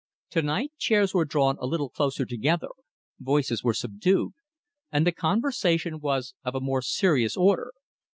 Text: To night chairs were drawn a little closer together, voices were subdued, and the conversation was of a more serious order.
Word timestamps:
To 0.31 0.41
night 0.41 0.71
chairs 0.79 1.13
were 1.13 1.25
drawn 1.25 1.57
a 1.59 1.67
little 1.67 1.87
closer 1.91 2.25
together, 2.25 2.69
voices 3.19 3.63
were 3.63 3.75
subdued, 3.75 4.33
and 4.91 5.05
the 5.05 5.11
conversation 5.11 5.99
was 5.99 6.33
of 6.43 6.55
a 6.55 6.59
more 6.59 6.81
serious 6.81 7.37
order. 7.37 7.71